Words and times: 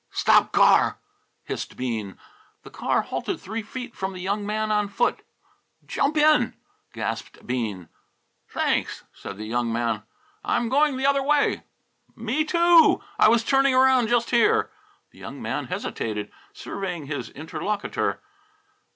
"Stop 0.09 0.51
car!" 0.51 0.97
hissed 1.43 1.77
Bean. 1.77 2.17
The 2.63 2.71
car 2.71 3.03
halted 3.03 3.39
three 3.39 3.61
feet 3.61 3.93
from 3.95 4.13
the 4.13 4.19
young 4.19 4.47
man 4.47 4.71
on 4.71 4.87
foot. 4.87 5.21
"Jump 5.85 6.17
in!" 6.17 6.55
gasped 6.91 7.45
Bean. 7.45 7.87
"Thanks," 8.49 9.03
said 9.13 9.37
the 9.37 9.45
young 9.45 9.71
man; 9.71 10.01
"I'm 10.43 10.69
going 10.69 10.97
the 10.97 11.05
other 11.05 11.21
way." 11.21 11.65
"Me, 12.15 12.43
too! 12.43 12.99
I 13.19 13.29
was 13.29 13.43
turning 13.43 13.75
around 13.75 14.07
just 14.07 14.31
here." 14.31 14.71
The 15.11 15.19
young 15.19 15.39
man 15.39 15.65
hesitated, 15.67 16.31
surveying 16.51 17.05
his 17.05 17.29
interlocutor. 17.29 18.23